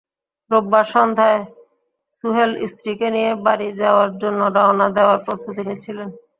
[0.51, 1.41] রোববার সন্ধ্যায়
[2.15, 6.09] সুহেল স্ত্রীকে নিয়ে বাড়ি যাওয়ার জন্য রওনা দেওয়ার প্রস্তুতি নিচ্ছিলেন।